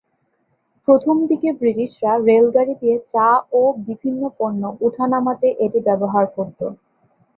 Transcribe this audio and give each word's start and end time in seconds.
প্রথম 0.87 1.15
দিকে 1.29 1.49
ব্রিটিশরা 1.59 2.11
রেলগাড়ি 2.27 2.73
দিয়ে 2.81 2.97
চা 3.07 3.27
ও 3.53 3.73
বিভিন্ন 3.87 4.21
পণ্য 4.37 4.61
উঠা-নামাতে 4.81 5.47
এটি 5.65 5.79
ব্যবহার 5.87 6.25
করত। 6.35 6.59